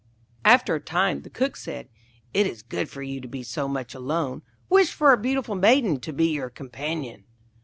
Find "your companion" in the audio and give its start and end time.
6.29-7.25